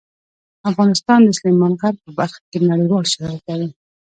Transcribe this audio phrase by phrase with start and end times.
[0.69, 3.69] افغانستان د سلیمان غر په برخه کې نړیوال شهرت لري.